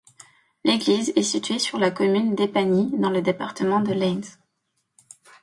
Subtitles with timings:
[0.63, 4.23] L'église est située sur la commune d'Épagny, dans le département de l'Aisne.